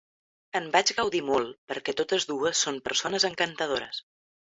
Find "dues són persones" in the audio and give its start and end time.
2.31-3.27